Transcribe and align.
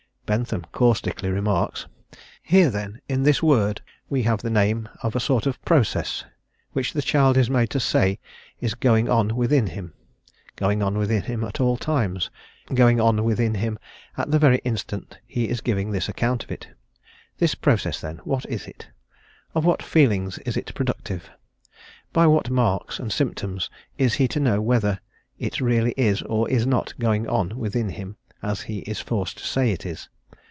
Bentham 0.33 0.65
caustically 0.71 1.29
remarks: 1.29 1.87
"Here, 2.41 2.69
then, 2.69 3.01
in 3.09 3.23
this 3.23 3.43
word, 3.43 3.81
we 4.09 4.23
have 4.23 4.41
the 4.41 4.49
name 4.49 4.87
of 5.03 5.13
a 5.13 5.19
sort 5.19 5.45
of 5.45 5.61
process, 5.65 6.23
which 6.71 6.93
the 6.93 7.01
child 7.01 7.35
is 7.35 7.49
made 7.49 7.69
to 7.71 7.81
say 7.81 8.17
is 8.61 8.73
going 8.73 9.09
on 9.09 9.35
within 9.35 9.67
him; 9.67 9.91
going 10.55 10.81
on 10.81 10.97
within 10.97 11.23
him 11.23 11.43
at 11.43 11.59
all 11.59 11.75
times 11.75 12.29
going 12.73 12.97
on 13.01 13.25
within 13.25 13.55
him 13.55 13.77
at 14.15 14.31
the 14.31 14.39
very 14.39 14.59
instant 14.59 15.17
he 15.27 15.49
is 15.49 15.59
giving 15.59 15.91
this 15.91 16.07
account 16.07 16.45
of 16.45 16.51
it. 16.53 16.69
This 17.37 17.53
process, 17.53 17.99
then, 17.99 18.19
what 18.19 18.45
is 18.45 18.67
it? 18.67 18.87
Of 19.53 19.65
what 19.65 19.83
feelings 19.83 20.37
is 20.45 20.55
it 20.55 20.73
productive? 20.73 21.29
By 22.13 22.25
what 22.25 22.49
marks 22.49 22.99
and 22.99 23.11
symptoms 23.11 23.69
is 23.97 24.13
he 24.13 24.29
to 24.29 24.39
know 24.39 24.61
whether 24.61 25.01
it 25.39 25.59
really 25.59 25.93
is 25.97 26.21
or 26.21 26.49
is 26.49 26.65
not 26.65 26.97
going 26.99 27.27
on 27.27 27.57
within 27.57 27.89
him, 27.89 28.15
as 28.41 28.61
he 28.61 28.79
is 28.79 29.01
forced 29.01 29.39
to> 29.39 29.43
say 29.45 29.71
it 29.71 29.85
is? 29.85 30.07